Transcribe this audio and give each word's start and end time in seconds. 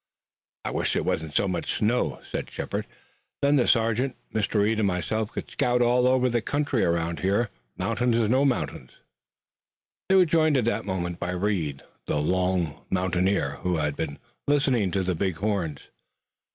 "I 0.65 0.71
wish 0.71 0.93
there 0.93 1.03
wasn't 1.03 1.35
so 1.35 1.47
much 1.47 1.75
snow," 1.77 2.23
said 2.31 2.49
Shepard, 2.49 2.87
"then 3.43 3.55
the 3.57 3.67
sergeant, 3.67 4.15
Mr. 4.33 4.61
Reed 4.63 4.79
and 4.79 4.87
myself 4.87 5.31
could 5.31 5.51
scout 5.51 5.79
all 5.83 6.07
over 6.07 6.27
the 6.27 6.41
country 6.41 6.83
around 6.83 7.19
here, 7.19 7.51
mountains 7.77 8.17
or 8.17 8.27
no 8.27 8.43
mountains." 8.43 8.93
They 10.09 10.15
were 10.15 10.25
joined 10.25 10.57
at 10.57 10.65
that 10.65 10.85
moment 10.85 11.19
by 11.19 11.29
Reed, 11.33 11.83
the 12.07 12.17
long 12.17 12.83
mountaineer, 12.89 13.57
who 13.57 13.75
had 13.75 13.93
also 13.93 13.97
been 13.97 14.19
listening 14.47 14.89
to 14.89 15.03
the 15.03 15.13
big 15.13 15.35
horns. 15.35 15.89